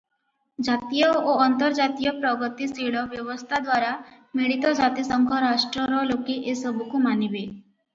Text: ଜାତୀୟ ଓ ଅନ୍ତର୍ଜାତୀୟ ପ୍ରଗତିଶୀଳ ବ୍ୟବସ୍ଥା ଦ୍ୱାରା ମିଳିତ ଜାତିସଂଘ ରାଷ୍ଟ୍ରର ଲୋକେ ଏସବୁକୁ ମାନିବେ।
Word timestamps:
ଜାତୀୟ 0.67 1.03
ଓ 1.31 1.35
ଅନ୍ତର୍ଜାତୀୟ 1.47 2.13
ପ୍ରଗତିଶୀଳ 2.23 3.05
ବ୍ୟବସ୍ଥା 3.13 3.61
ଦ୍ୱାରା 3.67 3.95
ମିଳିତ 4.41 4.75
ଜାତିସଂଘ 4.83 5.45
ରାଷ୍ଟ୍ରର 5.49 6.05
ଲୋକେ 6.13 6.41
ଏସବୁକୁ 6.57 7.07
ମାନିବେ। 7.09 7.49